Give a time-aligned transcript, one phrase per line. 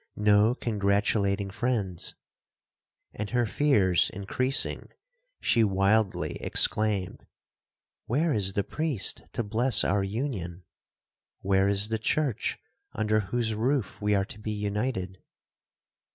[0.15, 4.89] —no congratulating friends!'—and her fears increasing,
[5.39, 7.23] she wildly exclaimed,
[8.07, 12.57] 'Where is the priest to bless our union?—where is the church
[12.93, 15.21] under whose roof we are to be united?'